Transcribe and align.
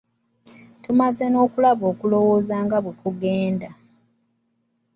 Tumaze 0.83 1.23
nno 1.27 1.37
okulaba 1.45 1.83
okulowooza 1.93 2.55
nga 2.65 2.77
bwe 2.83 2.93
kugenda. 3.01 3.69